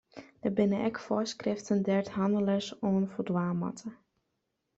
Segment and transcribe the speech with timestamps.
[0.43, 3.89] Der binne ek foarskriften dêr't hannelers oan foldwaan moatte.